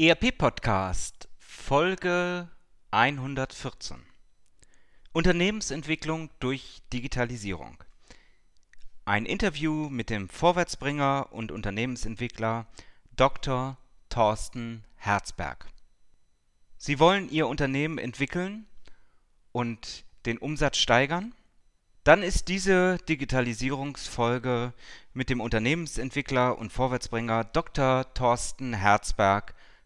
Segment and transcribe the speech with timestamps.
[0.00, 2.48] ERP Podcast Folge
[2.92, 3.96] 114
[5.10, 7.82] Unternehmensentwicklung durch Digitalisierung.
[9.04, 12.68] Ein Interview mit dem Vorwärtsbringer und Unternehmensentwickler
[13.16, 13.76] Dr.
[14.08, 15.66] Thorsten Herzberg.
[16.76, 18.68] Sie wollen Ihr Unternehmen entwickeln
[19.50, 21.34] und den Umsatz steigern?
[22.04, 24.74] Dann ist diese Digitalisierungsfolge
[25.12, 28.14] mit dem Unternehmensentwickler und Vorwärtsbringer Dr.
[28.14, 29.56] Thorsten Herzberg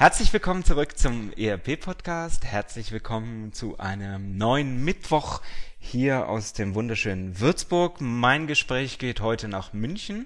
[0.00, 2.46] Herzlich willkommen zurück zum ERP-Podcast.
[2.46, 5.42] Herzlich willkommen zu einem neuen Mittwoch
[5.78, 8.00] hier aus dem wunderschönen Würzburg.
[8.00, 10.24] Mein Gespräch geht heute nach München.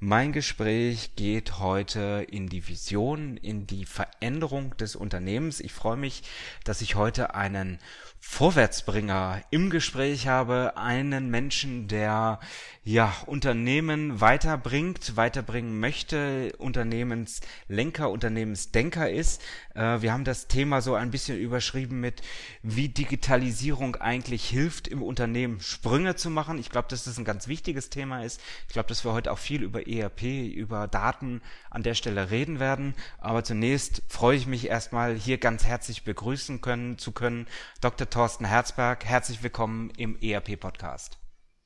[0.00, 5.60] Mein Gespräch geht heute in die Vision, in die Veränderung des Unternehmens.
[5.60, 6.22] Ich freue mich,
[6.64, 7.78] dass ich heute einen
[8.20, 12.38] Vorwärtsbringer im Gespräch habe, einen Menschen, der
[12.86, 19.42] ja Unternehmen weiterbringt, weiterbringen möchte, Unternehmenslenker, Unternehmensdenker ist.
[19.74, 22.22] Äh, wir haben das Thema so ein bisschen überschrieben mit,
[22.62, 26.60] wie Digitalisierung eigentlich hilft, im Unternehmen Sprünge zu machen.
[26.60, 28.40] Ich glaube, dass das ein ganz wichtiges Thema ist.
[28.68, 30.22] Ich glaube, dass wir heute auch viel über ERP,
[30.54, 32.94] über Daten an der Stelle reden werden.
[33.18, 37.48] Aber zunächst freue ich mich erstmal hier ganz herzlich begrüßen können zu können.
[37.80, 38.08] Dr.
[38.08, 41.18] Thorsten Herzberg, herzlich willkommen im ERP Podcast.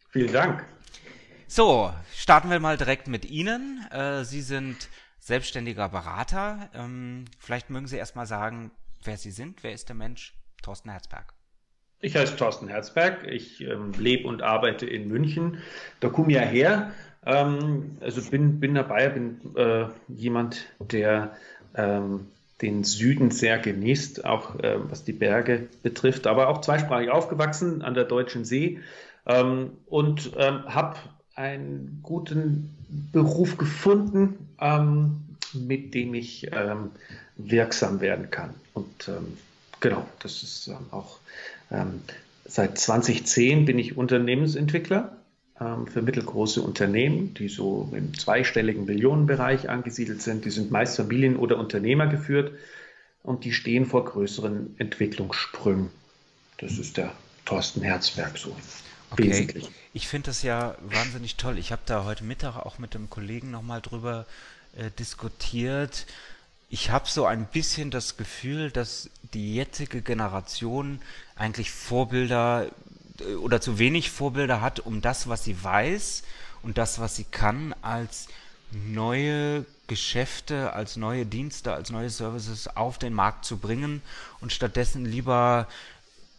[0.09, 0.65] Vielen Dank.
[1.53, 3.85] So, starten wir mal direkt mit Ihnen.
[3.91, 4.89] Äh, Sie sind
[5.19, 6.69] selbstständiger Berater.
[6.73, 8.71] Ähm, vielleicht mögen Sie erst mal sagen,
[9.03, 9.65] wer Sie sind.
[9.65, 11.35] Wer ist der Mensch Thorsten Herzberg?
[11.99, 13.27] Ich heiße Thorsten Herzberg.
[13.27, 15.59] Ich ähm, lebe und arbeite in München.
[15.99, 16.93] Da komme ich ja her.
[17.27, 21.37] Ähm, also bin, bin dabei, bin äh, jemand, der
[21.75, 22.29] ähm,
[22.63, 27.95] den Süden sehr genießt, auch äh, was die Berge betrifft, aber auch zweisprachig aufgewachsen an
[27.95, 28.79] der Deutschen See
[29.27, 30.97] ähm, und ähm, habe
[31.41, 32.77] einen guten
[33.13, 35.23] Beruf gefunden, ähm,
[35.55, 36.91] mit dem ich ähm,
[37.37, 38.55] wirksam werden kann.
[38.75, 39.39] Und ähm,
[39.81, 41.19] genau, das ist ähm, auch
[41.71, 42.03] ähm,
[42.45, 45.17] seit 2010 bin ich Unternehmensentwickler
[45.59, 50.45] ähm, für mittelgroße Unternehmen, die so im zweistelligen Millionenbereich angesiedelt sind.
[50.45, 52.53] Die sind meist Familien- oder Unternehmer geführt
[53.23, 55.89] und die stehen vor größeren Entwicklungssprüngen.
[56.59, 57.13] Das ist der
[57.47, 58.55] Thorsten Herzberg so.
[59.11, 59.69] Okay.
[59.93, 61.59] Ich finde das ja wahnsinnig toll.
[61.59, 64.27] Ich habe da heute Mittag auch mit einem Kollegen nochmal drüber
[64.77, 66.07] äh, diskutiert.
[66.69, 71.01] Ich habe so ein bisschen das Gefühl, dass die jetzige Generation
[71.35, 72.71] eigentlich Vorbilder
[73.19, 76.23] äh, oder zu wenig Vorbilder hat, um das, was sie weiß
[76.63, 78.29] und das, was sie kann, als
[78.71, 84.03] neue Geschäfte, als neue Dienste, als neue Services auf den Markt zu bringen
[84.41, 85.67] und stattdessen lieber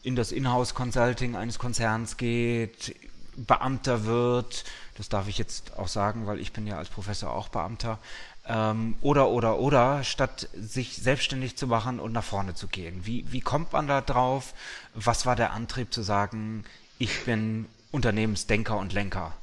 [0.03, 2.95] in das Inhouse-Consulting eines Konzerns geht,
[3.35, 4.65] Beamter wird,
[4.97, 7.99] das darf ich jetzt auch sagen, weil ich bin ja als Professor auch Beamter,
[8.47, 13.01] ähm, oder, oder, oder, statt sich selbstständig zu machen und nach vorne zu gehen.
[13.03, 14.53] Wie, wie kommt man da drauf?
[14.95, 16.63] Was war der Antrieb zu sagen,
[16.97, 19.33] ich bin Unternehmensdenker und Lenker?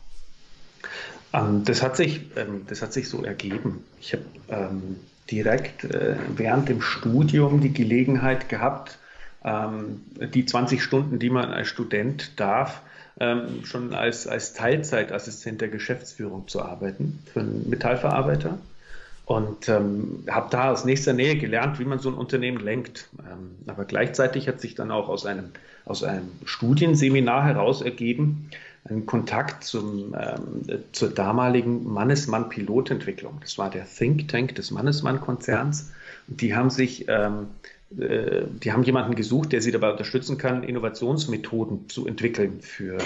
[1.33, 3.85] Ähm, das, hat sich, ähm, das hat sich so ergeben.
[4.01, 4.97] Ich habe ähm,
[5.31, 8.99] direkt äh, während dem Studium die Gelegenheit gehabt,
[9.45, 10.03] ähm,
[10.35, 12.83] die 20 Stunden, die man als Student darf,
[13.21, 18.59] ähm, schon als, als Teilzeitassistent der Geschäftsführung zu arbeiten für einen Metallverarbeiter.
[19.25, 23.11] Und ähm, habe da aus nächster Nähe gelernt, wie man so ein Unternehmen lenkt.
[23.19, 25.51] Ähm, aber gleichzeitig hat sich dann auch aus einem,
[25.85, 28.49] aus einem Studienseminar heraus ergeben,
[28.89, 33.39] ein Kontakt zum, ähm, zur damaligen Mannesmann-Pilotentwicklung.
[33.43, 35.93] Das war der Think Tank des Mannesmann-Konzerns.
[36.29, 41.89] Die haben sich ähm, äh, die haben jemanden gesucht, der sie dabei unterstützen kann, Innovationsmethoden
[41.89, 42.99] zu entwickeln für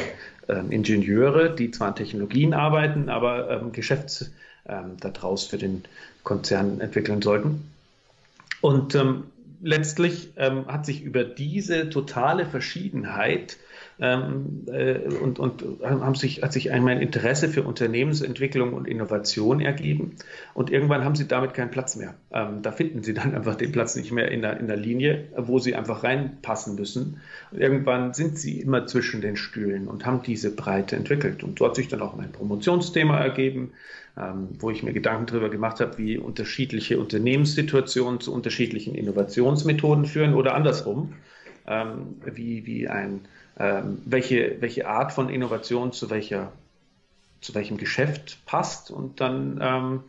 [0.48, 4.32] ähm, Ingenieure, die zwar an Technologien arbeiten, aber ähm, Geschäfts
[4.66, 5.84] ähm, daraus für den
[6.24, 7.70] Konzern entwickeln sollten.
[8.60, 9.24] Und ähm,
[9.62, 13.58] letztlich ähm, hat sich über diese totale Verschiedenheit
[14.00, 19.60] ähm, äh, und, und haben sich, hat sich einmal ein Interesse für Unternehmensentwicklung und Innovation
[19.60, 20.16] ergeben.
[20.54, 22.14] Und irgendwann haben sie damit keinen Platz mehr.
[22.32, 25.28] Ähm, da finden sie dann einfach den Platz nicht mehr in der, in der Linie,
[25.36, 27.20] wo sie einfach reinpassen müssen.
[27.50, 31.42] Und irgendwann sind sie immer zwischen den Stühlen und haben diese Breite entwickelt.
[31.42, 33.72] Und so hat sich dann auch mein Promotionsthema ergeben,
[34.16, 40.34] ähm, wo ich mir Gedanken darüber gemacht habe, wie unterschiedliche Unternehmenssituationen zu unterschiedlichen Innovationsmethoden führen
[40.34, 41.14] oder andersrum,
[41.66, 43.20] ähm, wie, wie ein
[43.56, 46.52] welche, welche Art von Innovation zu, welcher,
[47.40, 48.90] zu welchem Geschäft passt.
[48.90, 50.04] Und dann, ähm,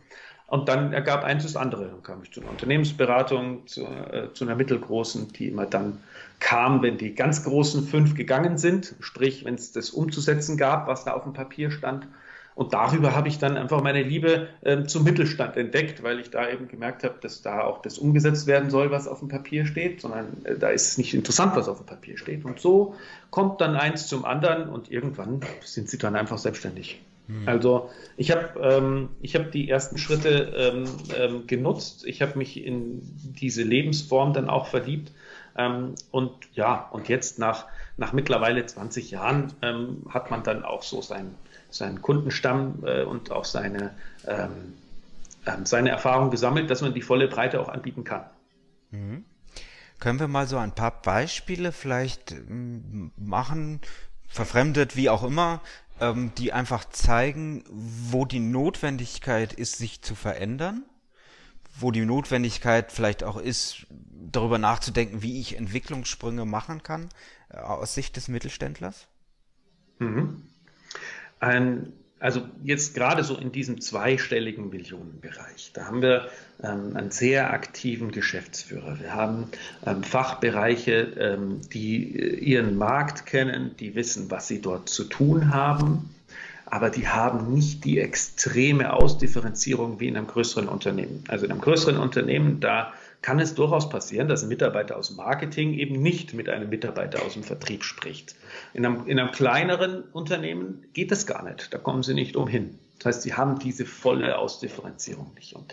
[0.46, 1.86] und dann ergab eins das andere.
[1.86, 5.98] Dann kam ich zu einer Unternehmensberatung, zu, äh, zu einer mittelgroßen, die immer dann
[6.40, 11.04] kam, wenn die ganz großen fünf gegangen sind, sprich, wenn es das umzusetzen gab, was
[11.04, 12.06] da auf dem Papier stand.
[12.54, 16.48] Und darüber habe ich dann einfach meine Liebe äh, zum Mittelstand entdeckt, weil ich da
[16.48, 20.00] eben gemerkt habe, dass da auch das umgesetzt werden soll, was auf dem Papier steht,
[20.00, 22.44] sondern äh, da ist es nicht interessant, was auf dem Papier steht.
[22.44, 22.94] Und so
[23.30, 27.00] kommt dann eins zum anderen und irgendwann sind sie dann einfach selbstständig.
[27.26, 27.48] Hm.
[27.48, 30.84] Also ich habe ähm, hab die ersten Schritte ähm,
[31.18, 33.00] ähm, genutzt, ich habe mich in
[33.40, 35.10] diese Lebensform dann auch verliebt.
[35.56, 37.66] Ähm, und ja, und jetzt nach,
[37.96, 41.34] nach mittlerweile 20 Jahren ähm, hat man dann auch so sein
[41.74, 43.94] seinen Kundenstamm äh, und auch seine,
[44.26, 44.74] ähm,
[45.46, 48.24] ähm, seine Erfahrung gesammelt, dass man die volle Breite auch anbieten kann.
[48.90, 49.24] Mhm.
[49.98, 53.80] Können wir mal so ein paar Beispiele vielleicht ähm, machen,
[54.28, 55.60] verfremdet, wie auch immer,
[56.00, 60.84] ähm, die einfach zeigen, wo die Notwendigkeit ist, sich zu verändern?
[61.76, 67.08] Wo die Notwendigkeit vielleicht auch ist, darüber nachzudenken, wie ich Entwicklungssprünge machen kann,
[67.56, 69.06] aus Sicht des Mittelständlers?
[69.98, 70.42] Mhm
[71.44, 76.28] ein, also jetzt gerade so in diesem zweistelligen Millionenbereich, da haben wir
[76.62, 78.98] ähm, einen sehr aktiven Geschäftsführer.
[79.00, 79.48] Wir haben
[79.86, 85.52] ähm, Fachbereiche, ähm, die äh, ihren Markt kennen, die wissen, was sie dort zu tun
[85.52, 86.10] haben
[86.66, 91.22] aber die haben nicht die extreme Ausdifferenzierung wie in einem größeren Unternehmen.
[91.28, 92.92] Also in einem größeren Unternehmen, da
[93.24, 97.32] kann es durchaus passieren, dass ein Mitarbeiter aus Marketing eben nicht mit einem Mitarbeiter aus
[97.32, 98.36] dem Vertrieb spricht.
[98.74, 101.72] In einem, in einem kleineren Unternehmen geht das gar nicht.
[101.72, 102.78] Da kommen sie nicht umhin.
[102.98, 105.54] Das heißt, sie haben diese volle Ausdifferenzierung nicht.
[105.54, 105.72] Und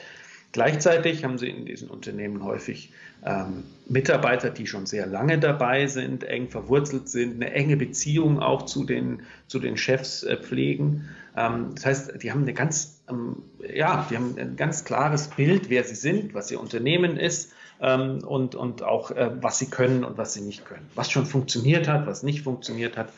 [0.51, 2.92] gleichzeitig haben sie in diesen Unternehmen häufig
[3.25, 8.63] ähm, Mitarbeiter, die schon sehr lange dabei sind, eng verwurzelt sind, eine enge Beziehung auch
[8.63, 11.09] zu den, zu den Chefs äh, pflegen.
[11.38, 13.44] Ähm, das heißt, die haben eine ganz, ähm,
[13.74, 18.24] ja, die haben ein ganz klares Bild, wer sie sind, was ihr Unternehmen ist ähm,
[18.24, 20.88] und, und auch, äh, was sie können und was sie nicht können.
[20.95, 23.09] Was schon funktioniert hat, was nicht funktioniert hat.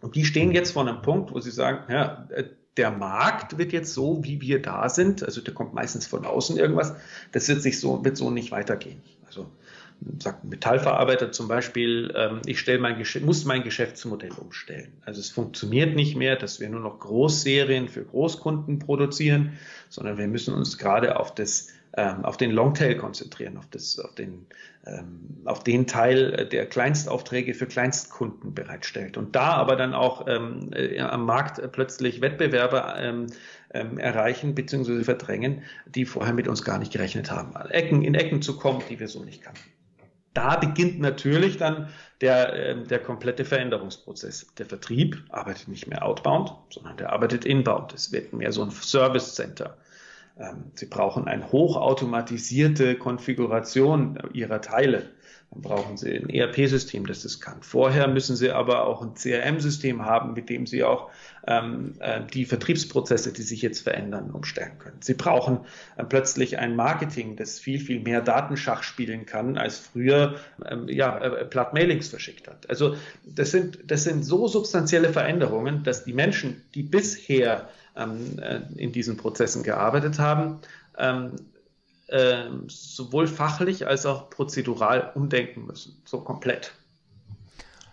[0.00, 2.44] Und die stehen jetzt vor einem Punkt, wo sie sagen, ja, äh,
[2.76, 6.58] der Markt wird jetzt so, wie wir da sind, also der kommt meistens von außen
[6.58, 6.94] irgendwas,
[7.32, 9.02] das wird sich so, wird so nicht weitergehen.
[9.26, 9.46] Also
[10.18, 14.92] sagt ein Metallverarbeiter zum Beispiel, ähm, ich stelle mein muss mein Geschäftsmodell umstellen.
[15.04, 19.52] Also es funktioniert nicht mehr, dass wir nur noch Großserien für Großkunden produzieren,
[19.88, 24.14] sondern wir müssen uns gerade auf das ähm, auf den Longtail konzentrieren, auf, das, auf,
[24.14, 24.46] den,
[24.86, 29.16] ähm, auf den Teil, der Kleinstaufträge für Kleinstkunden bereitstellt.
[29.16, 33.26] Und da aber dann auch ähm, äh, am Markt plötzlich Wettbewerber ähm,
[33.72, 35.04] ähm, erreichen bzw.
[35.04, 37.54] verdrängen, die vorher mit uns gar nicht gerechnet haben.
[37.70, 39.76] Ecken in Ecken zu kommen, die wir so nicht kannten
[40.36, 41.88] da beginnt natürlich dann
[42.20, 44.46] der, äh, der komplette Veränderungsprozess.
[44.58, 47.94] Der Vertrieb arbeitet nicht mehr outbound, sondern der arbeitet inbound.
[47.94, 49.76] Es wird mehr so ein Service Center.
[50.38, 55.10] Ähm, Sie brauchen eine hochautomatisierte Konfiguration Ihrer Teile.
[55.50, 57.62] Dann brauchen Sie ein ERP-System, das das kann.
[57.62, 61.10] Vorher müssen Sie aber auch ein CRM-System haben, mit dem Sie auch
[61.46, 64.96] ähm, äh, die Vertriebsprozesse, die sich jetzt verändern, umstellen können.
[65.00, 65.60] Sie brauchen
[65.96, 70.36] äh, plötzlich ein Marketing, das viel, viel mehr Datenschach spielen kann, als früher
[70.68, 72.68] ähm, ja, äh, Platt-Mailings verschickt hat.
[72.68, 78.60] Also das sind, das sind so substanzielle Veränderungen, dass die Menschen, die bisher ähm, äh,
[78.76, 80.58] in diesen Prozessen gearbeitet haben,
[80.98, 81.32] ähm,
[82.08, 86.72] äh, sowohl fachlich als auch prozedural umdenken müssen, so komplett.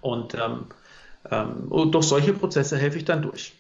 [0.02, 0.68] Und, ähm,
[1.32, 3.54] ähm, durch solche Prozesse helfe ich dann durch.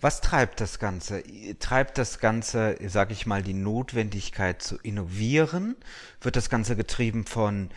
[0.00, 1.22] Was treibt das Ganze?
[1.58, 5.76] Treibt das Ganze, sage ich mal, die Notwendigkeit zu innovieren?
[6.20, 7.70] Wird das Ganze getrieben von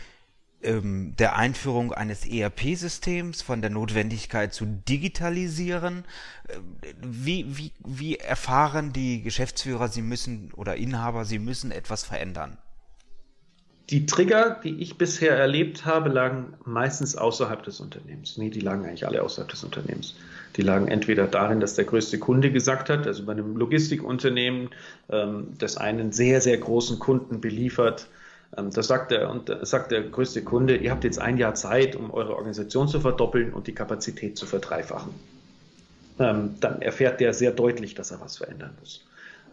[0.64, 6.04] ähm, der Einführung eines ERP-Systems, von der Notwendigkeit zu digitalisieren.
[6.48, 6.58] Äh,
[7.02, 12.58] wie, wie, wie erfahren die Geschäftsführer, sie müssen oder Inhaber, sie müssen etwas verändern?
[13.90, 18.38] Die Trigger, die ich bisher erlebt habe, lagen meistens außerhalb des Unternehmens.
[18.38, 20.16] Nee, die lagen eigentlich alle außerhalb des Unternehmens.
[20.58, 24.72] Die lagen entweder darin, dass der größte Kunde gesagt hat, also bei einem Logistikunternehmen,
[25.10, 28.08] ähm, das einen sehr, sehr großen Kunden beliefert,
[28.56, 31.96] Ähm, da sagt der, und sagt der größte Kunde, ihr habt jetzt ein Jahr Zeit,
[31.96, 35.14] um eure Organisation zu verdoppeln und die Kapazität zu verdreifachen.
[36.20, 39.06] Ähm, dann erfährt der sehr deutlich, dass er was verändern muss.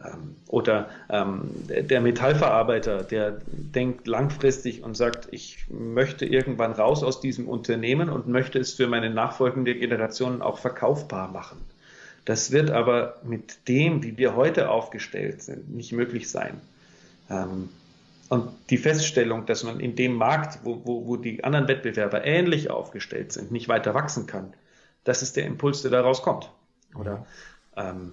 [0.05, 7.49] Ähm, oder der Metallverarbeiter, der denkt langfristig und sagt, ich möchte irgendwann raus aus diesem
[7.49, 11.59] Unternehmen und möchte es für meine nachfolgende Generation auch verkaufbar machen.
[12.25, 16.61] Das wird aber mit dem, wie wir heute aufgestellt sind, nicht möglich sein.
[18.29, 22.71] Und die Feststellung, dass man in dem Markt, wo, wo, wo die anderen Wettbewerber ähnlich
[22.71, 24.55] aufgestellt sind, nicht weiter wachsen kann,
[25.05, 26.51] das ist der Impuls, der daraus kommt.
[26.95, 27.27] Oder
[27.77, 28.13] ähm,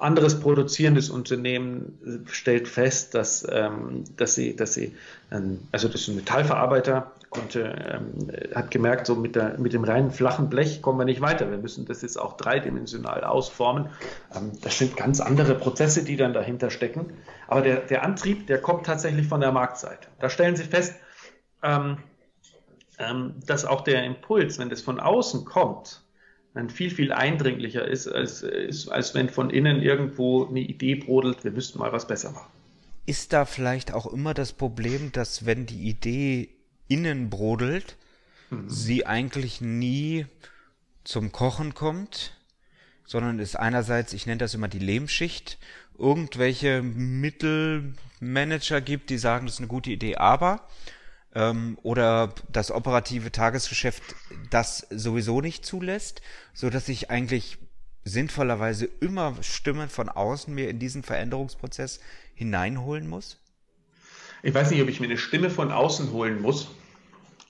[0.00, 4.94] anderes produzierendes Unternehmen stellt fest, dass, ähm, dass sie, dass sie,
[5.30, 9.84] ähm, also das ist ein Metallverarbeiter, konnte, ähm, hat gemerkt, so mit, der, mit dem
[9.84, 11.50] reinen flachen Blech kommen wir nicht weiter.
[11.50, 13.88] Wir müssen das jetzt auch dreidimensional ausformen.
[14.34, 17.12] Ähm, das sind ganz andere Prozesse, die dann dahinter stecken.
[17.46, 20.08] Aber der, der Antrieb, der kommt tatsächlich von der Marktseite.
[20.18, 20.96] Da stellen Sie fest,
[21.62, 21.98] ähm,
[22.98, 26.02] ähm, dass auch der Impuls, wenn das von außen kommt,
[26.54, 31.44] dann viel, viel eindringlicher ist als, ist, als wenn von innen irgendwo eine Idee brodelt,
[31.44, 32.50] wir müssten mal was besser machen.
[33.06, 36.59] Ist da vielleicht auch immer das Problem, dass wenn die Idee
[36.90, 37.96] innen brodelt,
[38.50, 38.68] mhm.
[38.68, 40.26] sie eigentlich nie
[41.04, 42.36] zum Kochen kommt,
[43.06, 45.58] sondern ist einerseits, ich nenne das immer die Lehmschicht,
[45.98, 50.68] irgendwelche Mittelmanager gibt, die sagen, das ist eine gute Idee, aber
[51.34, 54.02] ähm, oder das operative Tagesgeschäft
[54.50, 56.22] das sowieso nicht zulässt,
[56.54, 57.58] so dass ich eigentlich
[58.04, 62.00] sinnvollerweise immer Stimmen von außen mir in diesen Veränderungsprozess
[62.34, 63.38] hineinholen muss?
[64.42, 66.68] Ich weiß nicht, ob ich mir eine Stimme von außen holen muss.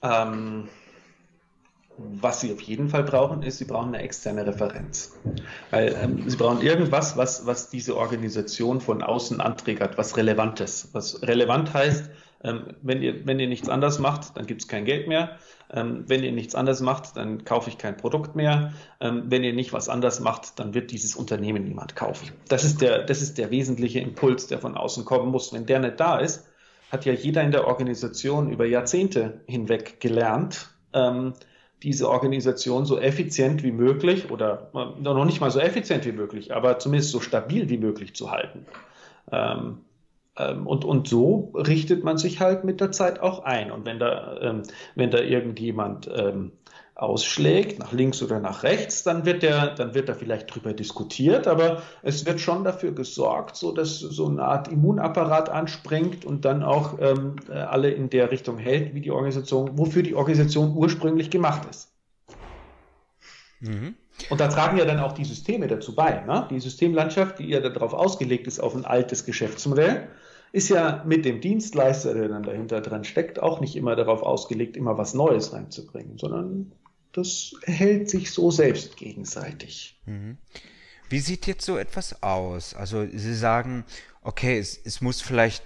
[0.02, 0.68] Ähm,
[1.96, 5.16] was Sie auf jeden Fall brauchen, ist, Sie brauchen eine externe Referenz.
[5.70, 10.88] Weil ähm, Sie brauchen irgendwas, was, was diese Organisation von außen anträgert, was Relevantes.
[10.92, 12.10] Was relevant heißt,
[12.42, 15.36] ähm, wenn, ihr, wenn ihr nichts anderes macht, dann gibt es kein Geld mehr.
[15.70, 18.72] Ähm, wenn ihr nichts anderes macht, dann kaufe ich kein Produkt mehr.
[19.00, 22.32] Ähm, wenn ihr nicht was anderes macht, dann wird dieses Unternehmen niemand kaufen.
[22.48, 25.52] Das ist, der, das ist der wesentliche Impuls, der von außen kommen muss.
[25.52, 26.46] Wenn der nicht da ist,
[26.90, 31.34] hat ja jeder in der Organisation über Jahrzehnte hinweg gelernt, ähm,
[31.82, 36.54] diese Organisation so effizient wie möglich oder äh, noch nicht mal so effizient wie möglich,
[36.54, 38.66] aber zumindest so stabil wie möglich zu halten.
[39.32, 39.78] Ähm,
[40.36, 43.70] ähm, und, und so richtet man sich halt mit der Zeit auch ein.
[43.70, 44.62] Und wenn da, ähm,
[44.94, 46.52] wenn da irgendjemand ähm,
[47.00, 51.48] ausschlägt, nach links oder nach rechts, dann wird der, dann wird da vielleicht drüber diskutiert,
[51.48, 56.62] aber es wird schon dafür gesorgt, so dass so eine Art Immunapparat anspringt und dann
[56.62, 61.66] auch ähm, alle in der Richtung hält, wie die Organisation, wofür die Organisation ursprünglich gemacht
[61.70, 61.90] ist.
[63.60, 63.94] Mhm.
[64.28, 66.20] Und da tragen ja dann auch die Systeme dazu bei.
[66.26, 66.46] Ne?
[66.50, 70.08] Die Systemlandschaft, die ja darauf ausgelegt ist, auf ein altes Geschäftsmodell,
[70.52, 74.76] ist ja mit dem Dienstleister, der dann dahinter dran steckt, auch nicht immer darauf ausgelegt,
[74.76, 76.72] immer was Neues reinzubringen, sondern
[77.12, 79.98] das hält sich so selbst gegenseitig.
[80.06, 80.38] Mhm.
[81.08, 82.74] Wie sieht jetzt so etwas aus?
[82.74, 83.84] Also Sie sagen,
[84.22, 85.64] okay, es, es muss vielleicht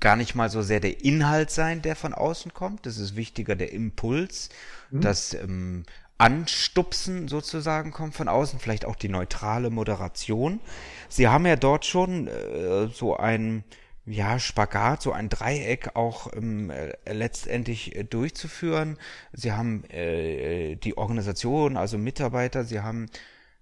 [0.00, 2.86] gar nicht mal so sehr der Inhalt sein, der von außen kommt.
[2.86, 4.48] Das ist wichtiger der Impuls,
[4.90, 5.00] mhm.
[5.00, 5.84] das ähm,
[6.18, 10.60] Anstupsen sozusagen kommt von außen, vielleicht auch die neutrale Moderation.
[11.08, 13.64] Sie haben ja dort schon äh, so ein
[14.06, 18.98] ja, Spagat, so ein Dreieck auch ähm, äh, letztendlich äh, durchzuführen.
[19.32, 23.06] Sie haben äh, die Organisation, also Mitarbeiter, sie haben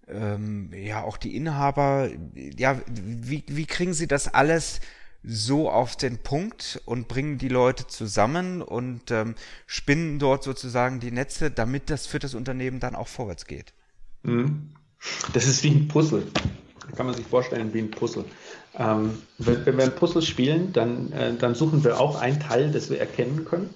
[0.06, 2.10] ähm, ja auch die Inhaber.
[2.34, 4.80] Ja, wie, wie kriegen Sie das alles
[5.22, 9.36] so auf den Punkt und bringen die Leute zusammen und ähm,
[9.66, 13.72] spinnen dort sozusagen die Netze, damit das für das Unternehmen dann auch vorwärts geht?
[14.22, 14.74] Mhm.
[15.32, 16.26] Das ist wie ein Puzzle.
[16.96, 18.26] Kann man sich vorstellen wie ein Puzzle.
[18.76, 22.72] Ähm, wenn, wenn, wir ein Puzzle spielen, dann, äh, dann suchen wir auch ein Teil,
[22.72, 23.70] das wir erkennen können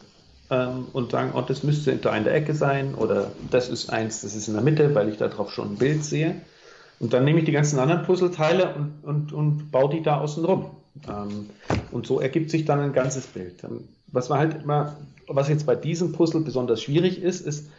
[0.51, 4.23] ähm, und sagen, oh, das müsste da in der Ecke sein oder das ist eins,
[4.23, 6.41] das ist in der Mitte, weil ich darauf schon ein Bild sehe.
[6.99, 10.45] Und dann nehme ich die ganzen anderen Puzzleteile und, und, und baue die da außen
[10.45, 10.71] rum.
[11.07, 11.51] Ähm,
[11.93, 13.63] und so ergibt sich dann ein ganzes Bild.
[13.63, 14.97] Ähm, was man halt immer,
[15.29, 17.71] was jetzt bei diesem Puzzle besonders schwierig ist, ist,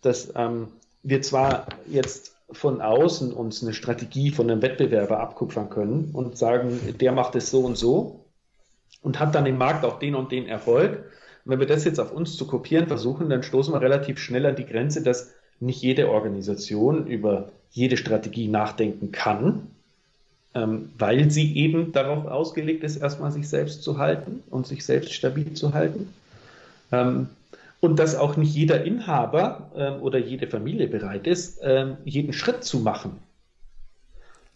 [0.00, 0.68] dass ähm,
[1.02, 6.78] wir zwar jetzt von außen uns eine Strategie von einem Wettbewerber abkupfern können und sagen,
[7.00, 8.24] der macht es so und so
[9.02, 10.98] und hat dann im Markt auch den und den Erfolg.
[11.44, 14.46] Und wenn wir das jetzt auf uns zu kopieren versuchen, dann stoßen wir relativ schnell
[14.46, 19.68] an die Grenze, dass nicht jede Organisation über jede Strategie nachdenken kann,
[20.54, 25.12] ähm, weil sie eben darauf ausgelegt ist, erstmal sich selbst zu halten und sich selbst
[25.12, 26.12] stabil zu halten.
[26.92, 27.28] Ähm,
[27.84, 32.64] und dass auch nicht jeder Inhaber ähm, oder jede Familie bereit ist, ähm, jeden Schritt
[32.64, 33.18] zu machen.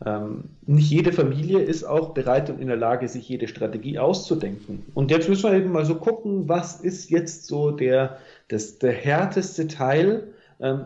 [0.06, 4.86] Ähm, nicht jede Familie ist auch bereit und in der Lage, sich jede Strategie auszudenken.
[4.94, 8.16] Und jetzt müssen wir eben mal so gucken, was ist jetzt so der,
[8.48, 10.28] das, der härteste Teil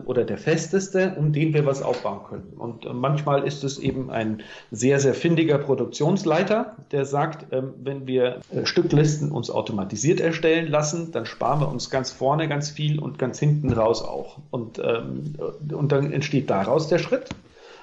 [0.05, 2.53] oder der festeste, um den wir was aufbauen können.
[2.57, 8.05] Und äh, manchmal ist es eben ein sehr, sehr findiger Produktionsleiter, der sagt, ähm, wenn
[8.05, 12.99] wir äh, Stücklisten uns automatisiert erstellen lassen, dann sparen wir uns ganz vorne ganz viel
[12.99, 14.37] und ganz hinten raus auch.
[14.51, 15.35] Und, ähm,
[15.71, 17.29] und dann entsteht daraus der Schritt.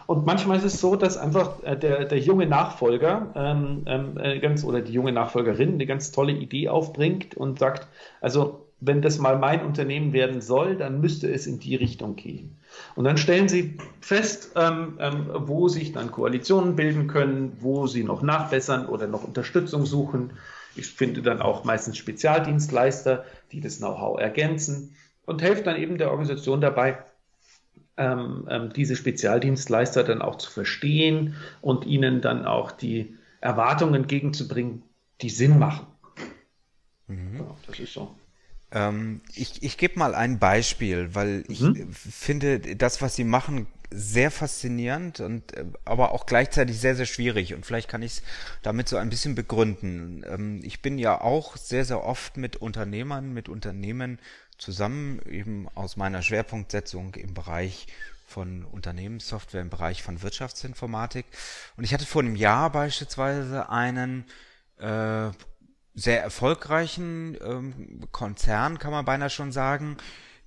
[0.06, 4.64] Und manchmal ist es so, dass einfach äh, der, der junge Nachfolger ähm, ähm, ganz
[4.64, 7.88] oder die junge Nachfolgerin eine ganz tolle Idee aufbringt und sagt,
[8.20, 12.56] also wenn das mal mein Unternehmen werden soll, dann müsste es in die Richtung gehen.
[12.94, 18.04] Und dann stellen Sie fest, ähm, ähm, wo sich dann Koalitionen bilden können, wo Sie
[18.04, 20.32] noch nachbessern oder noch Unterstützung suchen.
[20.76, 24.96] Ich finde dann auch meistens Spezialdienstleister, die das Know-how ergänzen
[25.26, 26.98] und helfen dann eben der Organisation dabei,
[27.96, 34.82] ähm, ähm diese Spezialdienstleister dann auch zu verstehen und ihnen dann auch die Erwartungen entgegenzubringen,
[35.20, 35.86] die Sinn machen.
[37.08, 37.36] Mhm.
[37.38, 38.14] Ja, das ist so.
[38.72, 41.92] Ähm, ich ich gebe mal ein Beispiel, weil ich mhm.
[41.92, 47.54] finde das, was Sie machen, sehr faszinierend und äh, aber auch gleichzeitig sehr, sehr schwierig.
[47.54, 48.22] Und vielleicht kann ich es
[48.62, 50.24] damit so ein bisschen begründen.
[50.28, 54.18] Ähm, ich bin ja auch sehr, sehr oft mit Unternehmern, mit Unternehmen
[54.58, 57.88] zusammen, eben aus meiner Schwerpunktsetzung im Bereich
[58.26, 61.26] von Unternehmenssoftware, im Bereich von Wirtschaftsinformatik.
[61.76, 64.24] Und ich hatte vor einem Jahr beispielsweise einen
[64.78, 65.30] äh,
[65.94, 69.96] sehr erfolgreichen ähm, Konzern, kann man beinahe schon sagen,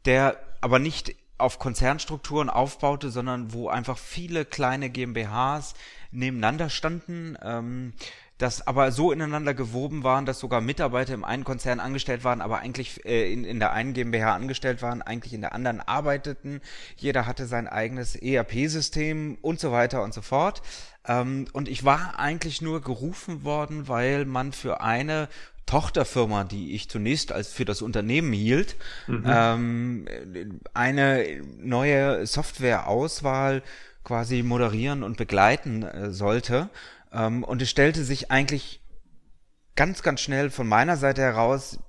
[0.05, 5.73] der aber nicht auf Konzernstrukturen aufbaute, sondern wo einfach viele kleine GmbHs
[6.11, 7.93] nebeneinander standen, ähm,
[8.37, 12.59] das aber so ineinander gewoben waren, dass sogar Mitarbeiter im einen Konzern angestellt waren, aber
[12.59, 16.61] eigentlich äh, in, in der einen GmbH angestellt waren, eigentlich in der anderen arbeiteten.
[16.97, 20.61] Jeder hatte sein eigenes ERP-System und so weiter und so fort.
[21.07, 25.27] Ähm, und ich war eigentlich nur gerufen worden, weil man für eine
[25.65, 28.75] Tochterfirma, die ich zunächst als für das Unternehmen hielt,
[29.07, 29.23] mhm.
[29.25, 30.05] ähm,
[30.73, 33.63] eine neue Softwareauswahl
[34.03, 36.69] quasi moderieren und begleiten äh, sollte.
[37.13, 38.81] Ähm, und es stellte sich eigentlich
[39.75, 41.79] ganz, ganz schnell von meiner Seite heraus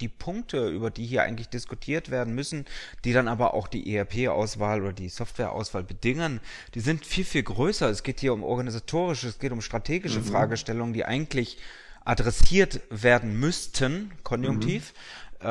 [0.00, 2.64] die Punkte, über die hier eigentlich diskutiert werden müssen,
[3.04, 6.40] die dann aber auch die ERP-Auswahl oder die Software-Auswahl bedingen,
[6.74, 7.88] die sind viel, viel größer.
[7.88, 10.24] Es geht hier um organisatorische, es geht um strategische mhm.
[10.24, 11.58] Fragestellungen, die eigentlich
[12.04, 14.94] adressiert werden müssten, konjunktiv,
[15.42, 15.46] mhm.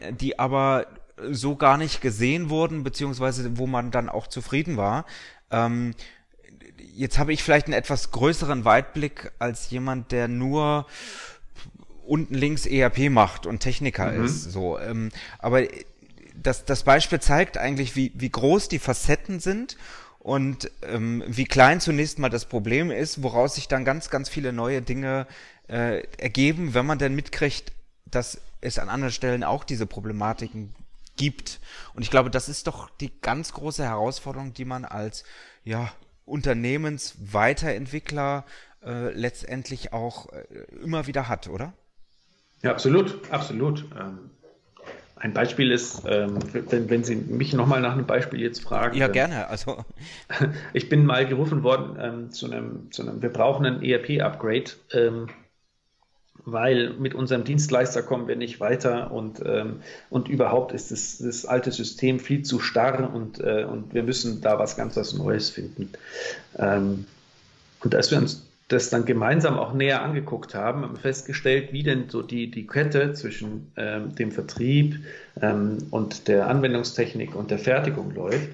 [0.00, 0.86] ähm, die aber
[1.30, 5.06] so gar nicht gesehen wurden, beziehungsweise wo man dann auch zufrieden war.
[5.50, 5.94] Ähm,
[6.94, 10.86] jetzt habe ich vielleicht einen etwas größeren Weitblick als jemand, der nur
[12.06, 14.24] unten links ERP macht und Techniker mhm.
[14.24, 14.44] ist.
[14.44, 15.62] So, ähm, aber
[16.34, 19.76] das, das Beispiel zeigt eigentlich, wie, wie groß die Facetten sind
[20.18, 24.52] und ähm, wie klein zunächst mal das Problem ist, woraus sich dann ganz, ganz viele
[24.52, 25.26] neue Dinge
[25.68, 27.72] äh, ergeben, wenn man denn mitkriegt,
[28.06, 30.74] dass es an anderen Stellen auch diese Problematiken
[31.16, 31.60] gibt.
[31.94, 35.22] Und ich glaube, das ist doch die ganz große Herausforderung, die man als
[35.62, 35.92] ja,
[36.24, 38.44] Unternehmensweiterentwickler
[38.84, 40.42] äh, letztendlich auch äh,
[40.82, 41.72] immer wieder hat, oder?
[42.64, 43.84] Ja, absolut, absolut.
[44.00, 44.30] Ähm,
[45.16, 48.96] ein Beispiel ist, ähm, wenn, wenn Sie mich nochmal nach einem Beispiel jetzt fragen.
[48.96, 49.48] Ja, gerne.
[49.48, 49.84] Also.
[50.72, 55.28] Ich bin mal gerufen worden ähm, zu, einem, zu einem, wir brauchen ein ERP-Upgrade, ähm,
[56.46, 61.44] weil mit unserem Dienstleister kommen wir nicht weiter und, ähm, und überhaupt ist das, das
[61.44, 65.50] alte System viel zu starr und, äh, und wir müssen da was ganz was Neues
[65.50, 65.90] finden.
[66.56, 67.04] Ähm,
[67.82, 72.08] und als wir uns das dann gemeinsam auch näher angeguckt haben, haben festgestellt, wie denn
[72.08, 75.00] so die, die Kette zwischen ähm, dem Vertrieb
[75.40, 78.48] ähm, und der Anwendungstechnik und der Fertigung läuft.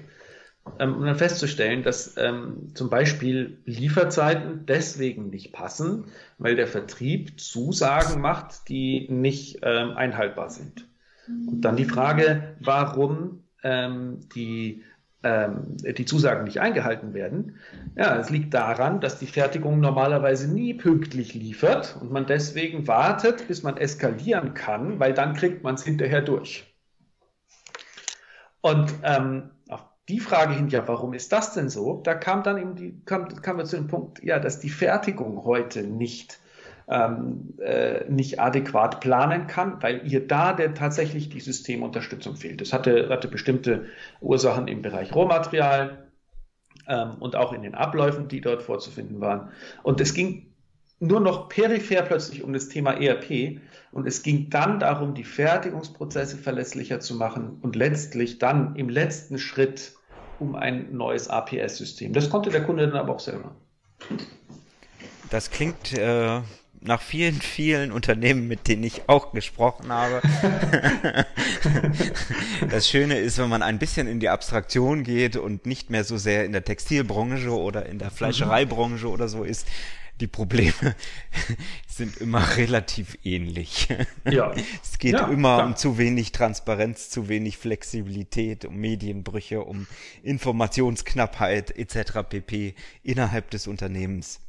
[0.79, 6.05] Ähm, um dann festzustellen, dass ähm, zum Beispiel Lieferzeiten deswegen nicht passen,
[6.37, 10.87] weil der Vertrieb Zusagen macht, die nicht ähm, einhaltbar sind.
[11.27, 14.83] Und dann die Frage, warum ähm, die
[15.23, 17.59] ähm, die Zusagen nicht eingehalten werden.
[17.95, 23.47] Ja, es liegt daran, dass die Fertigung normalerweise nie pünktlich liefert und man deswegen wartet,
[23.47, 26.73] bis man eskalieren kann, weil dann kriegt man es hinterher durch.
[28.61, 32.01] Und ähm, auf die Frage hin, ja, warum ist das denn so?
[32.03, 35.43] Da kam dann eben die, kam, kam wir zu dem Punkt, ja, dass die Fertigung
[35.43, 36.39] heute nicht
[36.87, 42.61] ähm, äh, nicht adäquat planen kann, weil ihr da der, tatsächlich die Systemunterstützung fehlt.
[42.61, 43.85] Das hatte, hatte bestimmte
[44.19, 46.07] Ursachen im Bereich Rohmaterial
[46.87, 49.49] ähm, und auch in den Abläufen, die dort vorzufinden waren.
[49.83, 50.51] Und es ging
[50.99, 53.59] nur noch peripher plötzlich um das Thema ERP
[53.91, 59.39] und es ging dann darum, die Fertigungsprozesse verlässlicher zu machen und letztlich dann im letzten
[59.39, 59.93] Schritt
[60.39, 62.13] um ein neues APS-System.
[62.13, 63.55] Das konnte der Kunde dann aber auch selber.
[65.29, 66.41] Das klingt äh,
[66.81, 70.21] nach vielen, vielen Unternehmen, mit denen ich auch gesprochen habe.
[72.69, 76.17] das Schöne ist, wenn man ein bisschen in die Abstraktion geht und nicht mehr so
[76.17, 79.67] sehr in der Textilbranche oder in der Fleischereibranche oder so ist,
[80.21, 80.95] die Probleme
[81.87, 83.87] sind immer relativ ähnlich.
[84.29, 84.53] Ja.
[84.83, 85.65] Es geht ja, immer klar.
[85.67, 89.87] um zu wenig Transparenz, zu wenig Flexibilität, um Medienbrüche, um
[90.21, 92.19] Informationsknappheit etc.
[92.29, 92.75] pp.
[93.03, 94.39] innerhalb des Unternehmens.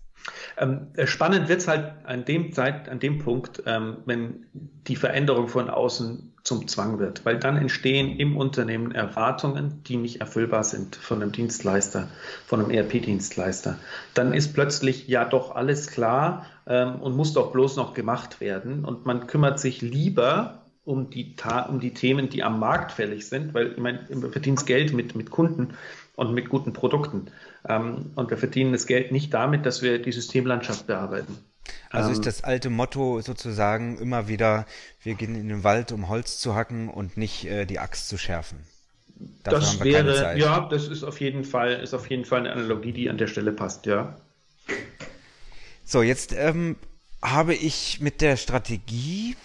[0.56, 4.96] Ähm, äh, spannend wird es halt an dem Zeit, an dem Punkt, ähm, wenn die
[4.96, 10.64] Veränderung von außen zum Zwang wird, weil dann entstehen im Unternehmen Erwartungen, die nicht erfüllbar
[10.64, 12.08] sind von einem Dienstleister,
[12.46, 13.78] von einem ERP-Dienstleister.
[14.14, 18.84] Dann ist plötzlich ja doch alles klar ähm, und muss doch bloß noch gemacht werden
[18.84, 21.36] und man kümmert sich lieber um die,
[21.68, 25.14] um die Themen, die am Markt fällig sind, weil ich meine, man verdient Geld mit,
[25.14, 25.74] mit Kunden
[26.16, 27.26] und mit guten Produkten.
[27.68, 31.38] Ähm, und wir verdienen das Geld nicht damit, dass wir die Systemlandschaft bearbeiten.
[31.90, 34.66] Also ist ähm, das alte Motto sozusagen immer wieder,
[35.02, 38.18] wir gehen in den Wald, um Holz zu hacken und nicht äh, die Axt zu
[38.18, 38.58] schärfen.
[39.44, 42.92] Dafür das wäre, ja, das ist auf jeden Fall, ist auf jeden Fall eine Analogie,
[42.92, 44.16] die an der Stelle passt, ja.
[45.84, 46.76] So, jetzt ähm,
[47.20, 49.36] habe ich mit der Strategie,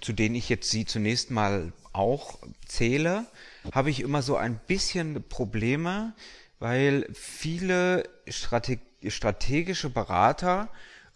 [0.00, 3.26] zu denen ich jetzt Sie zunächst mal auch zähle,
[3.72, 6.14] habe ich immer so ein bisschen Probleme,
[6.58, 10.68] weil viele Strate strategische Berater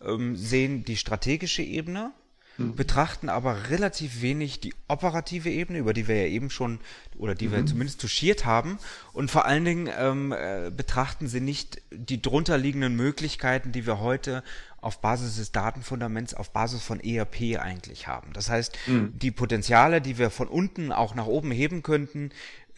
[0.05, 2.12] ähm, sehen die strategische Ebene,
[2.59, 2.76] mhm.
[2.76, 6.79] betrachten aber relativ wenig die operative Ebene, über die wir ja eben schon
[7.16, 7.53] oder die mhm.
[7.53, 8.79] wir zumindest touchiert haben.
[9.12, 14.42] Und vor allen Dingen ähm, äh, betrachten sie nicht die drunterliegenden Möglichkeiten, die wir heute
[14.81, 18.33] auf Basis des Datenfundaments, auf Basis von ERP eigentlich haben.
[18.33, 19.12] Das heißt, mhm.
[19.14, 22.31] die Potenziale, die wir von unten auch nach oben heben könnten,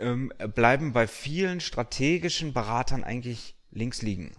[0.03, 4.33] ähm, bleiben bei vielen strategischen Beratern eigentlich links liegen.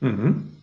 [0.00, 0.56] Mhm.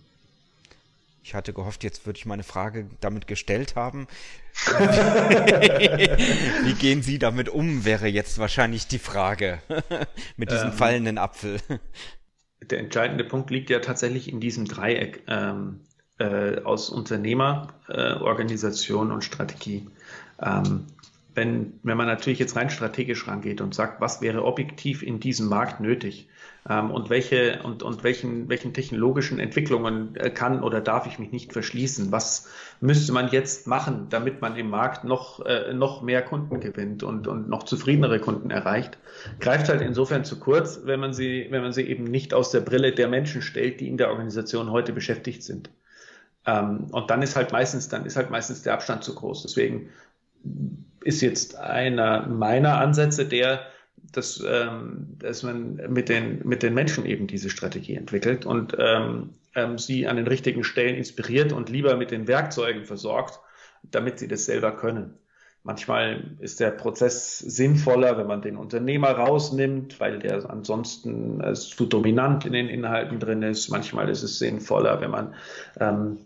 [1.23, 4.07] Ich hatte gehofft, jetzt würde ich meine Frage damit gestellt haben.
[4.65, 9.61] Wie gehen Sie damit um, wäre jetzt wahrscheinlich die Frage
[10.35, 11.59] mit diesem ähm, fallenden Apfel.
[12.63, 15.81] Der entscheidende Punkt liegt ja tatsächlich in diesem Dreieck ähm,
[16.17, 19.87] äh, aus Unternehmer, äh, Organisation und Strategie.
[20.41, 20.87] Ähm,
[21.33, 25.47] wenn, wenn man natürlich jetzt rein strategisch rangeht und sagt, was wäre objektiv in diesem
[25.47, 26.27] Markt nötig
[26.69, 31.31] ähm, und welche und, und welchen, welchen technologischen Entwicklungen äh, kann oder darf ich mich
[31.31, 32.49] nicht verschließen, was
[32.81, 37.27] müsste man jetzt machen, damit man im Markt noch, äh, noch mehr Kunden gewinnt und,
[37.27, 38.97] und noch zufriedenere Kunden erreicht,
[39.39, 42.59] greift halt insofern zu kurz, wenn man sie, wenn man sie eben nicht aus der
[42.61, 45.69] Brille der Menschen stellt, die in der Organisation heute beschäftigt sind.
[46.45, 49.43] Ähm, und dann ist halt meistens, dann ist halt meistens der Abstand zu groß.
[49.43, 49.89] Deswegen
[51.03, 53.61] ist jetzt einer meiner Ansätze der,
[54.11, 59.35] dass, ähm, dass man mit den, mit den Menschen eben diese Strategie entwickelt und ähm,
[59.55, 63.39] ähm, sie an den richtigen Stellen inspiriert und lieber mit den Werkzeugen versorgt,
[63.83, 65.17] damit sie das selber können.
[65.63, 71.85] Manchmal ist der Prozess sinnvoller, wenn man den Unternehmer rausnimmt, weil der ansonsten äh, zu
[71.85, 73.69] dominant in den Inhalten drin ist.
[73.69, 75.35] Manchmal ist es sinnvoller, wenn man
[75.79, 76.17] ähm,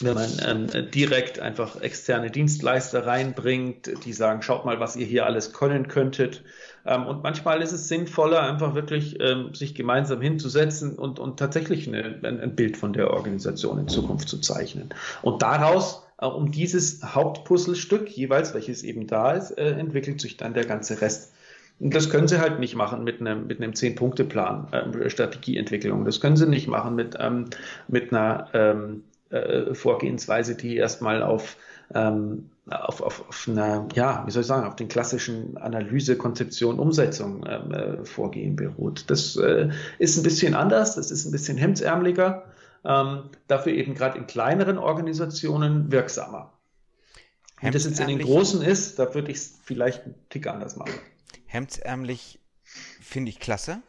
[0.00, 5.26] wenn man ähm, direkt einfach externe Dienstleister reinbringt, die sagen, schaut mal, was ihr hier
[5.26, 6.42] alles können könntet.
[6.84, 11.88] Ähm, und manchmal ist es sinnvoller, einfach wirklich ähm, sich gemeinsam hinzusetzen und, und tatsächlich
[11.88, 14.90] eine, ein, Bild von der Organisation in Zukunft zu zeichnen.
[15.22, 20.54] Und daraus, äh, um dieses Hauptpuzzlestück jeweils, welches eben da ist, äh, entwickelt sich dann
[20.54, 21.32] der ganze Rest.
[21.78, 26.04] Und das können sie halt nicht machen mit einem, mit einem Zehn-Punkte-Plan, äh, Strategieentwicklung.
[26.04, 27.46] Das können sie nicht machen mit, ähm,
[27.88, 31.56] mit einer ähm, äh, Vorgehensweise, die erstmal auf,
[31.94, 36.78] ähm, auf, auf, auf einer, ja, wie soll ich sagen, auf den klassischen Analyse, Konzeption,
[36.78, 39.04] Umsetzung ähm, äh, Vorgehen beruht.
[39.08, 42.44] Das äh, ist ein bisschen anders, das ist ein bisschen hemdsärmeliger,
[42.84, 46.52] ähm, dafür eben gerade in kleineren Organisationen wirksamer.
[47.60, 50.76] Wenn das jetzt in den großen ist, da würde ich es vielleicht einen Tick anders
[50.76, 50.92] machen.
[51.46, 53.80] Hemdsärmlich finde ich klasse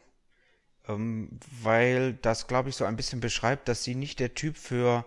[0.88, 1.30] ähm,
[1.62, 5.06] weil das, glaube ich, so ein bisschen beschreibt, dass sie nicht der Typ für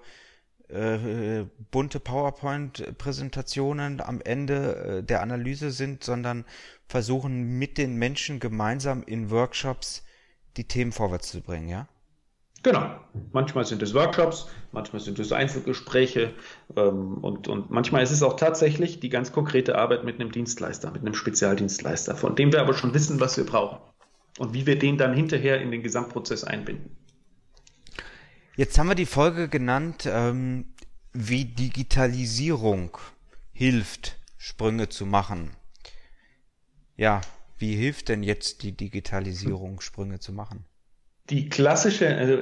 [0.68, 6.44] äh, bunte PowerPoint-Präsentationen am Ende äh, der Analyse sind, sondern
[6.86, 10.04] versuchen mit den Menschen gemeinsam in Workshops
[10.56, 11.88] die Themen vorwärts zu bringen, ja?
[12.62, 12.90] Genau.
[13.32, 16.34] Manchmal sind es Workshops, manchmal sind es Einzelgespräche
[16.76, 20.90] ähm, und, und manchmal ist es auch tatsächlich die ganz konkrete Arbeit mit einem Dienstleister,
[20.90, 23.78] mit einem Spezialdienstleister, von dem wir aber schon wissen, was wir brauchen
[24.40, 26.96] und wie wir den dann hinterher in den Gesamtprozess einbinden.
[28.56, 30.64] Jetzt haben wir die Folge genannt, ähm,
[31.12, 32.96] wie Digitalisierung
[33.52, 35.50] hilft, Sprünge zu machen.
[36.96, 37.20] Ja,
[37.58, 40.64] Wie hilft denn jetzt die Digitalisierung, Sprünge zu machen?
[41.28, 42.38] Die klassische, also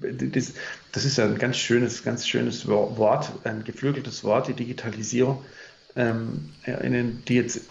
[0.00, 0.54] das,
[0.92, 5.44] das ist ja ein ganz schönes, ganz schönes Wort, ein geflügeltes Wort, die Digitalisierung,
[5.96, 6.48] ähm,
[7.28, 7.70] die jetzt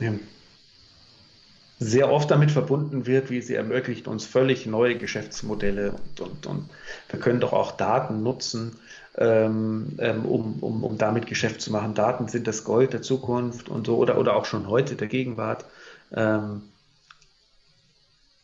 [1.80, 6.70] sehr oft damit verbunden wird, wie sie ermöglicht uns völlig neue Geschäftsmodelle und, und, und
[7.10, 8.76] wir können doch auch Daten nutzen,
[9.18, 11.94] ähm, ähm, um, um, um damit Geschäft zu machen.
[11.94, 15.66] Daten sind das Gold der Zukunft und so oder, oder auch schon heute der Gegenwart.
[16.12, 16.64] Ähm,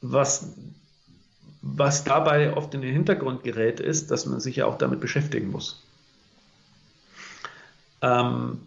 [0.01, 0.53] was,
[1.61, 5.49] was dabei oft in den Hintergrund gerät, ist, dass man sich ja auch damit beschäftigen
[5.49, 5.81] muss.
[8.01, 8.59] Ähm,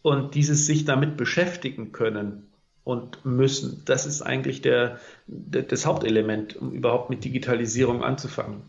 [0.00, 2.48] und dieses sich damit beschäftigen können,
[2.84, 3.82] und müssen.
[3.84, 8.62] Das ist eigentlich der, der, das Hauptelement, um überhaupt mit Digitalisierung anzufangen.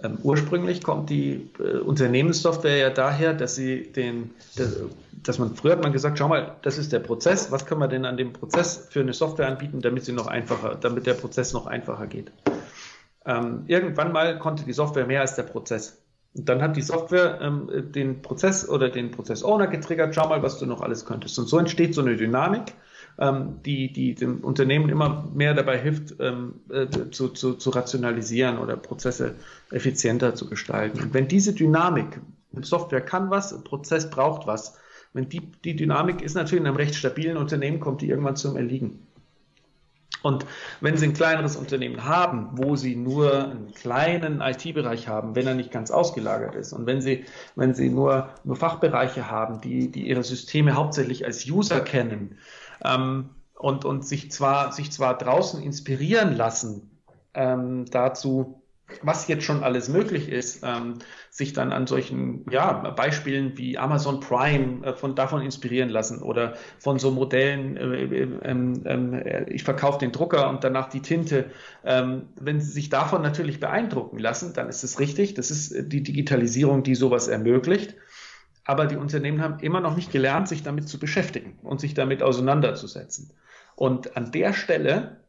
[0.00, 4.76] Ähm, ursprünglich kommt die äh, Unternehmenssoftware ja daher, dass sie den, dass,
[5.24, 7.88] dass man früher hat man gesagt, schau mal, das ist der Prozess, was können wir
[7.88, 11.52] denn an dem Prozess für eine Software anbieten, damit sie noch einfacher, damit der Prozess
[11.52, 12.30] noch einfacher geht.
[13.26, 16.00] Ähm, irgendwann mal konnte die Software mehr als der Prozess.
[16.34, 20.58] Und dann hat die Software ähm, den Prozess oder den Prozess-Owner getriggert, schau mal, was
[20.58, 21.38] du noch alles könntest.
[21.38, 22.74] Und so entsteht so eine Dynamik,
[23.18, 28.58] ähm, die, die dem Unternehmen immer mehr dabei hilft, ähm, äh, zu, zu, zu rationalisieren
[28.58, 29.34] oder Prozesse
[29.70, 31.00] effizienter zu gestalten.
[31.00, 32.20] Und wenn diese Dynamik,
[32.62, 34.78] Software kann was, Prozess braucht was,
[35.12, 38.56] wenn die, die Dynamik ist natürlich in einem recht stabilen Unternehmen, kommt die irgendwann zum
[38.56, 39.07] Erliegen.
[40.22, 40.46] Und
[40.80, 45.54] wenn Sie ein kleineres Unternehmen haben, wo Sie nur einen kleinen IT-Bereich haben, wenn er
[45.54, 50.08] nicht ganz ausgelagert ist, und wenn Sie, wenn Sie nur, nur Fachbereiche haben, die, die
[50.08, 52.38] Ihre Systeme hauptsächlich als User kennen
[52.84, 56.90] ähm, und, und sich, zwar, sich zwar draußen inspirieren lassen
[57.34, 58.62] ähm, dazu,
[59.02, 60.94] was jetzt schon alles möglich ist, ähm,
[61.30, 66.54] sich dann an solchen ja, Beispielen wie Amazon Prime äh, von davon inspirieren lassen oder
[66.78, 71.50] von so Modellen, äh, äh, ähm, äh, ich verkaufe den Drucker und danach die Tinte.
[71.84, 75.34] Ähm, wenn Sie sich davon natürlich beeindrucken lassen, dann ist es richtig.
[75.34, 77.94] Das ist die Digitalisierung, die sowas ermöglicht.
[78.64, 82.22] Aber die Unternehmen haben immer noch nicht gelernt, sich damit zu beschäftigen und sich damit
[82.22, 83.32] auseinanderzusetzen.
[83.76, 85.20] Und an der Stelle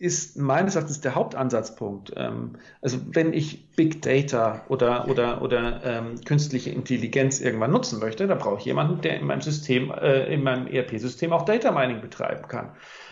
[0.00, 2.14] ist meines Erachtens der Hauptansatzpunkt.
[2.16, 8.26] Ähm, also wenn ich Big Data oder, oder, oder ähm, künstliche Intelligenz irgendwann nutzen möchte,
[8.26, 12.00] da brauche ich jemanden, der in meinem System, äh, in meinem ERP-System auch Data Mining
[12.00, 12.70] betreiben kann.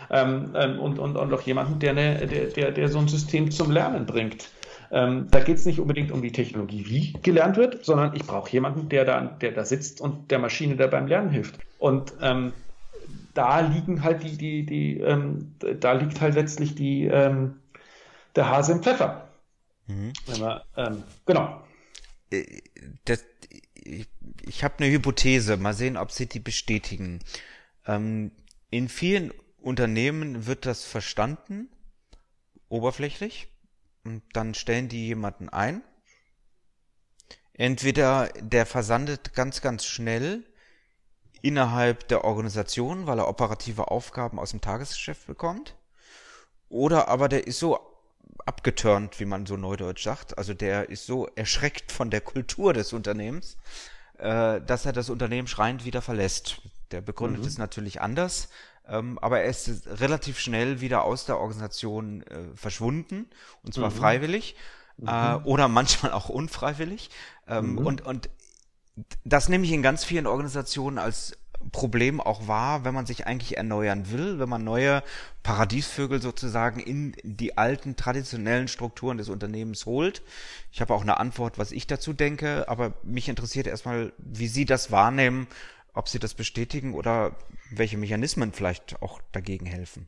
[0.09, 3.51] Ähm, ähm, und, und, und auch jemanden, der, eine, der, der, der so ein System
[3.51, 4.49] zum Lernen bringt.
[4.91, 8.49] Ähm, da geht es nicht unbedingt um die Technologie, wie gelernt wird, sondern ich brauche
[8.49, 11.59] jemanden, der da, der da sitzt und der Maschine da beim Lernen hilft.
[11.77, 12.51] Und ähm,
[13.33, 17.59] da liegen halt die, die, die, ähm, da liegt halt letztlich die, ähm,
[18.35, 19.29] der Hase im Pfeffer.
[19.87, 20.13] Mhm.
[20.25, 21.61] Wir, ähm, genau.
[22.31, 22.61] Äh,
[23.05, 23.23] das,
[23.73, 24.07] ich,
[24.41, 27.19] ich habe eine Hypothese, mal sehen, ob Sie die bestätigen.
[27.85, 28.31] Ähm,
[28.69, 31.69] in vielen Unternehmen wird das verstanden,
[32.69, 33.47] oberflächlich,
[34.03, 35.81] und dann stellen die jemanden ein.
[37.53, 40.45] Entweder der versandet ganz, ganz schnell
[41.41, 45.75] innerhalb der Organisation, weil er operative Aufgaben aus dem Tagesgeschäft bekommt.
[46.69, 47.79] Oder aber der ist so
[48.45, 50.37] abgeturnt, wie man so neudeutsch sagt.
[50.37, 53.57] Also der ist so erschreckt von der Kultur des Unternehmens,
[54.17, 56.61] äh, dass er das Unternehmen schreiend wieder verlässt.
[56.91, 57.47] Der begründet mhm.
[57.47, 58.49] es natürlich anders,
[58.87, 63.29] ähm, aber er ist relativ schnell wieder aus der Organisation äh, verschwunden,
[63.63, 63.95] und zwar mhm.
[63.95, 64.55] freiwillig
[65.05, 65.45] äh, mhm.
[65.45, 67.09] oder manchmal auch unfreiwillig.
[67.47, 67.77] Ähm, mhm.
[67.79, 68.29] Und, und
[69.23, 71.37] das nehme ich in ganz vielen Organisationen als
[71.71, 75.03] Problem auch wahr, wenn man sich eigentlich erneuern will, wenn man neue
[75.43, 80.21] Paradiesvögel sozusagen in die alten traditionellen Strukturen des Unternehmens holt.
[80.71, 84.65] Ich habe auch eine Antwort, was ich dazu denke, aber mich interessiert erstmal, wie Sie
[84.65, 85.47] das wahrnehmen,
[85.93, 87.35] ob Sie das bestätigen oder
[87.71, 90.07] welche Mechanismen vielleicht auch dagegen helfen.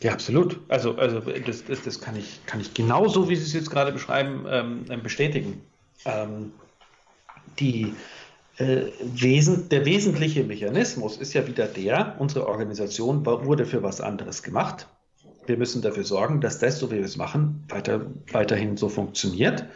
[0.00, 0.60] Ja, absolut.
[0.68, 3.92] Also, also das, das, das kann ich, kann ich genauso, wie Sie es jetzt gerade
[3.92, 5.62] beschreiben, ähm, bestätigen.
[6.04, 6.52] Ähm,
[7.58, 7.94] die,
[8.58, 14.42] äh, Wesen, der wesentliche Mechanismus ist ja wieder der, unsere Organisation wurde für was anderes
[14.42, 14.86] gemacht.
[15.46, 19.66] Wir müssen dafür sorgen, dass das, so wie wir es machen, weiter, weiterhin so funktioniert.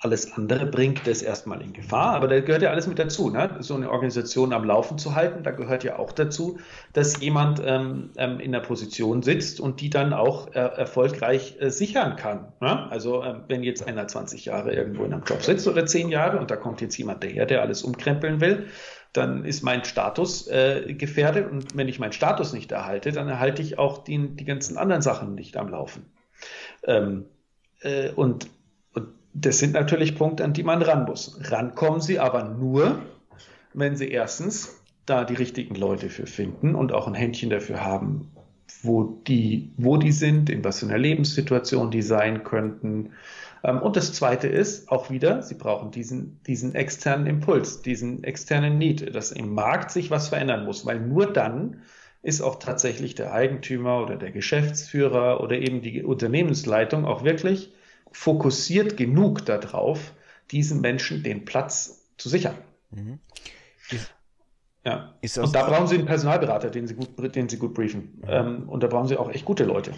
[0.00, 3.30] Alles andere bringt das erstmal in Gefahr, aber da gehört ja alles mit dazu.
[3.30, 3.56] Ne?
[3.58, 6.60] So eine Organisation am Laufen zu halten, da gehört ja auch dazu,
[6.92, 11.70] dass jemand ähm, ähm, in der Position sitzt und die dann auch äh, erfolgreich äh,
[11.70, 12.52] sichern kann.
[12.60, 12.88] Ne?
[12.90, 16.38] Also äh, wenn jetzt einer 20 Jahre irgendwo in einem Job sitzt oder 10 Jahre
[16.38, 18.68] und da kommt jetzt jemand daher, der alles umkrempeln will,
[19.12, 23.62] dann ist mein Status äh, gefährdet und wenn ich meinen Status nicht erhalte, dann erhalte
[23.62, 26.06] ich auch die, die ganzen anderen Sachen nicht am Laufen.
[26.84, 27.24] Ähm,
[27.80, 28.48] äh, und
[29.40, 31.38] das sind natürlich Punkte, an die man ran muss.
[31.50, 32.98] Rankommen Sie aber nur,
[33.74, 38.30] wenn Sie erstens da die richtigen Leute für finden und auch ein Händchen dafür haben,
[38.82, 43.12] wo die, wo die sind, in was für einer Lebenssituation die sein könnten.
[43.64, 48.76] Ähm, und das Zweite ist auch wieder, Sie brauchen diesen, diesen externen Impuls, diesen externen
[48.76, 51.82] Need, dass im Markt sich was verändern muss, weil nur dann
[52.22, 57.72] ist auch tatsächlich der Eigentümer oder der Geschäftsführer oder eben die Unternehmensleitung auch wirklich
[58.12, 60.12] fokussiert genug darauf,
[60.50, 62.56] diesen Menschen den Platz zu sichern.
[62.90, 63.18] Mhm.
[64.84, 65.14] Ja.
[65.42, 68.22] und da brauchen Sie einen Personalberater, den Sie gut, den Sie gut briefen.
[68.26, 69.92] Ähm, und da brauchen Sie auch echt gute Leute.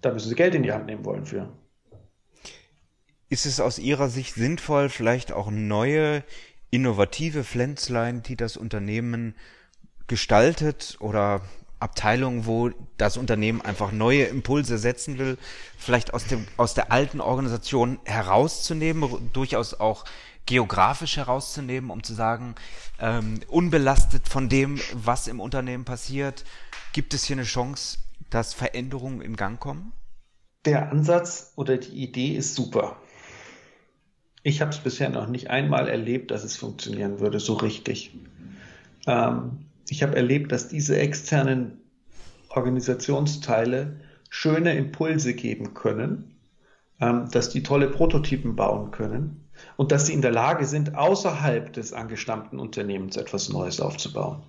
[0.00, 1.52] Da müssen Sie Geld in die Hand nehmen wollen für.
[3.28, 6.22] Ist es aus Ihrer Sicht sinnvoll, vielleicht auch neue,
[6.70, 9.34] innovative Pflänzlein, die das Unternehmen
[10.06, 11.40] gestaltet oder
[11.80, 15.38] Abteilungen, wo das Unternehmen einfach neue Impulse setzen will,
[15.78, 20.04] vielleicht aus, dem, aus der alten Organisation herauszunehmen, durchaus auch
[20.46, 22.54] geografisch herauszunehmen, um zu sagen,
[23.00, 26.44] ähm, unbelastet von dem, was im Unternehmen passiert,
[26.92, 27.98] gibt es hier eine Chance,
[28.30, 29.92] dass Veränderungen in Gang kommen?
[30.64, 32.96] Der Ansatz oder die Idee ist super.
[34.42, 38.14] Ich habe es bisher noch nicht einmal erlebt, dass es funktionieren würde, so richtig.
[39.06, 41.80] Ähm, ich habe erlebt, dass diese externen
[42.48, 46.36] Organisationsteile schöne Impulse geben können,
[47.00, 51.72] ähm, dass die tolle Prototypen bauen können und dass sie in der Lage sind, außerhalb
[51.72, 54.42] des angestammten Unternehmens etwas Neues aufzubauen.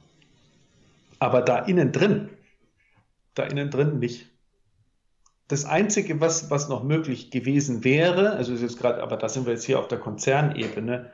[1.20, 2.30] Aber da innen drin,
[3.34, 4.28] da innen drin nicht.
[5.48, 9.46] Das Einzige, was, was noch möglich gewesen wäre, also ist jetzt gerade, aber da sind
[9.46, 11.12] wir jetzt hier auf der Konzernebene,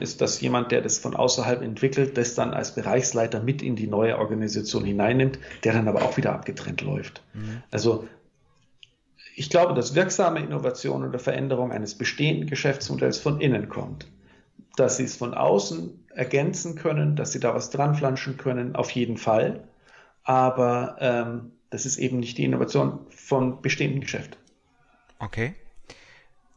[0.00, 3.88] ist, dass jemand, der das von außerhalb entwickelt, das dann als Bereichsleiter mit in die
[3.88, 7.22] neue Organisation hineinnimmt, der dann aber auch wieder abgetrennt läuft.
[7.34, 7.62] Mhm.
[7.72, 8.06] Also
[9.34, 14.06] ich glaube, dass wirksame Innovation oder Veränderung eines bestehenden Geschäftsmodells von innen kommt.
[14.76, 18.90] Dass sie es von außen ergänzen können, dass sie da was dran flanschen können, auf
[18.90, 19.64] jeden Fall.
[20.22, 24.38] Aber ähm, das ist eben nicht die Innovation von bestehendem Geschäft.
[25.18, 25.54] Okay.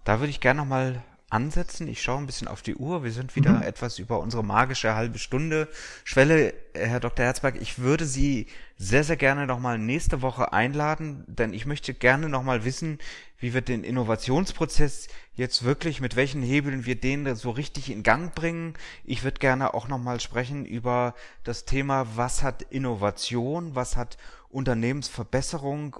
[0.03, 1.87] Da würde ich gerne nochmal ansetzen.
[1.87, 3.03] Ich schaue ein bisschen auf die Uhr.
[3.03, 3.61] Wir sind wieder mhm.
[3.63, 5.67] etwas über unsere magische halbe Stunde
[6.03, 6.53] Schwelle.
[6.73, 7.25] Herr Dr.
[7.25, 12.29] Herzberg, ich würde Sie sehr, sehr gerne nochmal nächste Woche einladen, denn ich möchte gerne
[12.29, 12.99] nochmal wissen,
[13.39, 18.33] wie wir den Innovationsprozess jetzt wirklich, mit welchen Hebeln wir den so richtig in Gang
[18.33, 18.75] bringen.
[19.03, 21.13] Ich würde gerne auch nochmal sprechen über
[21.43, 24.17] das Thema, was hat Innovation, was hat
[24.49, 25.97] Unternehmensverbesserung,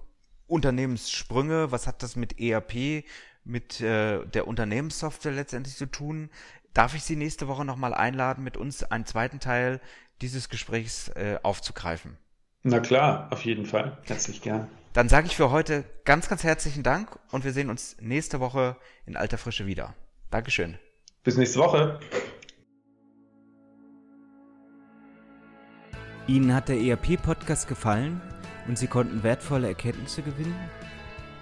[0.47, 3.03] Unternehmenssprünge, was hat das mit ERP,
[3.47, 6.29] mit äh, der Unternehmenssoftware letztendlich zu tun.
[6.73, 9.79] Darf ich Sie nächste Woche nochmal einladen, mit uns einen zweiten Teil
[10.21, 12.17] dieses Gesprächs äh, aufzugreifen?
[12.63, 13.97] Na klar, auf jeden Fall.
[14.03, 14.67] Herzlich gern.
[14.93, 18.77] Dann sage ich für heute ganz, ganz herzlichen Dank und wir sehen uns nächste Woche
[19.05, 19.93] in alter Frische wieder.
[20.31, 20.77] Dankeschön.
[21.23, 21.99] Bis nächste Woche.
[26.27, 28.21] Ihnen hat der ERP-Podcast gefallen
[28.67, 30.55] und Sie konnten wertvolle Erkenntnisse gewinnen?